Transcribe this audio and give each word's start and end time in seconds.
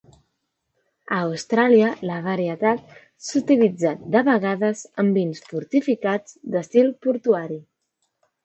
A 1.17 1.17
Austràlia, 1.25 1.89
la 2.11 2.15
varietat 2.29 2.95
s'utilitza 3.27 3.91
de 4.17 4.25
vegades 4.31 4.83
en 5.05 5.13
vins 5.19 5.45
fortificats 5.53 6.37
d'estil 6.57 6.91
portuari. 7.09 7.63